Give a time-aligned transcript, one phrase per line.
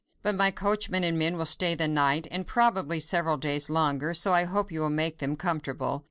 [0.23, 4.33] But my coachman and men will stay the night, and probably several days longer, so
[4.33, 5.99] I hope you will make them comfortable."